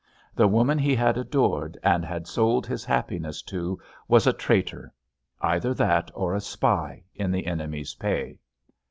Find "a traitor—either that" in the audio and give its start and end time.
4.25-6.09